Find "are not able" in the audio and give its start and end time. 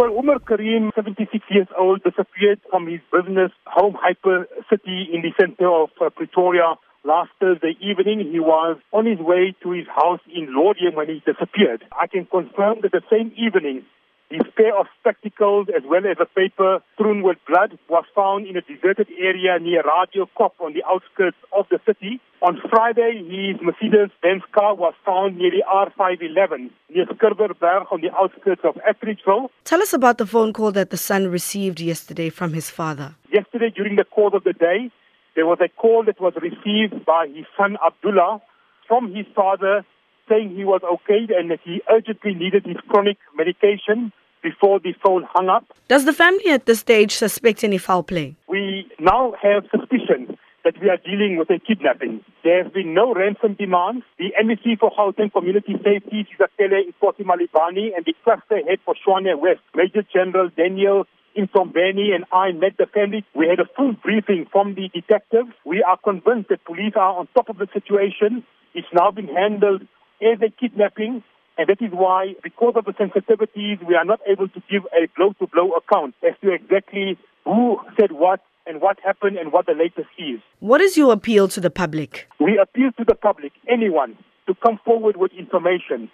73.94-74.48